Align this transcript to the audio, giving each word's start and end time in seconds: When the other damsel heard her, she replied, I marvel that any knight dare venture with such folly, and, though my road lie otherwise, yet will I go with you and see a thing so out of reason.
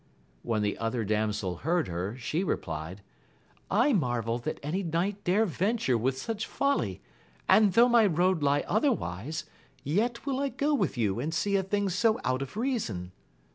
When 0.41 0.63
the 0.63 0.79
other 0.79 1.03
damsel 1.05 1.57
heard 1.57 1.87
her, 1.87 2.17
she 2.17 2.43
replied, 2.43 3.03
I 3.69 3.93
marvel 3.93 4.39
that 4.39 4.59
any 4.63 4.81
knight 4.81 5.23
dare 5.23 5.45
venture 5.45 5.95
with 5.95 6.17
such 6.17 6.47
folly, 6.47 7.01
and, 7.47 7.73
though 7.73 7.87
my 7.87 8.07
road 8.07 8.41
lie 8.41 8.63
otherwise, 8.67 9.45
yet 9.83 10.25
will 10.25 10.39
I 10.39 10.49
go 10.49 10.73
with 10.73 10.97
you 10.97 11.19
and 11.19 11.31
see 11.31 11.55
a 11.55 11.61
thing 11.61 11.87
so 11.87 12.19
out 12.23 12.41
of 12.41 12.57
reason. 12.57 13.11